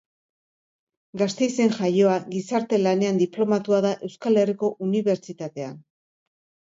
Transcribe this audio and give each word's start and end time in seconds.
Gasteizen 1.21 1.75
jaioa, 1.75 2.15
Gizarte 2.35 2.79
lanean 2.87 3.21
diplomatua 3.25 3.83
da 3.89 3.95
Euskal 4.09 4.41
Herriko 4.45 4.71
Unibertsitatean. 4.87 5.81